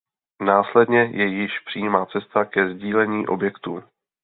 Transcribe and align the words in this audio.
Následně 0.45 0.99
je 0.99 1.25
již 1.25 1.59
přímá 1.59 2.05
cesta 2.05 2.45
ke 2.45 2.73
sdílení 2.73 3.27
objektů. 3.27 3.83